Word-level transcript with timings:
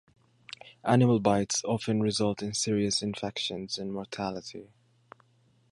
Animal 0.83 1.19
bites 1.19 1.63
often 1.63 2.01
result 2.01 2.41
in 2.41 2.55
serious 2.55 3.03
infections 3.03 3.77
and 3.77 3.93
mortality. 3.93 4.71